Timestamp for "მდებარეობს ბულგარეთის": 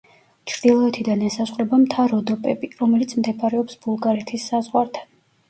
3.21-4.49